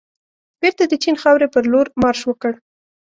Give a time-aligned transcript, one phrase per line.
[0.61, 2.51] بېرته د چین خاورې پرلور مارش وکړ.